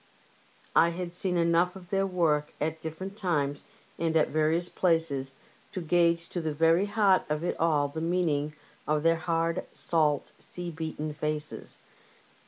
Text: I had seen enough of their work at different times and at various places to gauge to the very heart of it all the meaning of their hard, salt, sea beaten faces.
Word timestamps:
I 0.75 0.89
had 0.89 1.11
seen 1.11 1.37
enough 1.37 1.75
of 1.75 1.91
their 1.91 2.07
work 2.07 2.53
at 2.59 2.81
different 2.81 3.15
times 3.15 3.63
and 3.99 4.17
at 4.17 4.29
various 4.29 4.67
places 4.67 5.31
to 5.73 5.79
gauge 5.79 6.27
to 6.29 6.41
the 6.41 6.55
very 6.55 6.87
heart 6.87 7.21
of 7.29 7.43
it 7.43 7.55
all 7.59 7.87
the 7.87 8.01
meaning 8.01 8.55
of 8.87 9.03
their 9.03 9.15
hard, 9.17 9.63
salt, 9.75 10.31
sea 10.39 10.71
beaten 10.71 11.13
faces. 11.13 11.77